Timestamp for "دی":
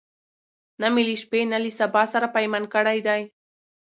3.07-3.21